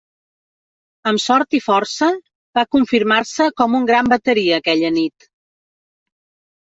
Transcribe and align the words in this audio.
Amb 1.09 1.19
sort 1.23 1.57
i 1.57 1.57
força 1.65 2.07
va 2.59 2.63
confirmar-se 2.75 3.47
com 3.61 3.75
un 3.81 3.85
gran 3.91 4.09
bateria 4.15 4.57
aquella 4.63 4.91
nit. 4.97 5.29